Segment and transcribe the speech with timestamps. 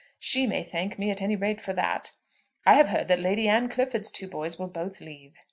[0.17, 2.09] She may thank me at any rate for that.
[2.65, 5.33] I have heard that Lady Anne Clifford's two boys will both leave."